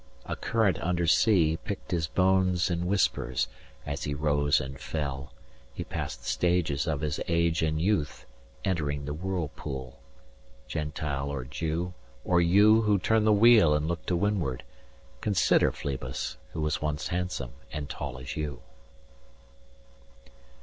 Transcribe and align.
A 0.25 0.35
current 0.35 0.79
under 0.81 1.05
sea 1.05 1.57
315 1.57 1.57
Picked 1.63 1.91
his 1.91 2.07
bones 2.07 2.71
in 2.71 2.87
whispers. 2.87 3.47
As 3.85 4.05
he 4.05 4.15
rose 4.15 4.59
and 4.59 4.79
fell 4.79 5.31
He 5.75 5.83
passed 5.83 6.21
the 6.21 6.27
stages 6.27 6.87
of 6.87 7.01
his 7.01 7.19
age 7.27 7.61
and 7.61 7.79
youth 7.79 8.25
Entering 8.65 9.05
the 9.05 9.13
whirlpool. 9.13 9.99
Gentile 10.67 11.29
or 11.31 11.43
Jew 11.45 11.93
O 12.25 12.39
you 12.39 12.81
who 12.81 12.97
turn 12.97 13.25
the 13.25 13.31
wheel 13.31 13.75
and 13.75 13.87
look 13.87 14.03
to 14.07 14.15
windward, 14.15 14.63
320 15.21 15.21
Consider 15.21 15.71
Phlebas, 15.71 16.37
who 16.53 16.61
was 16.61 16.81
once 16.81 17.09
handsome 17.09 17.51
and 17.71 17.87
tall 17.87 18.17
as 18.17 18.35
you. 18.35 18.63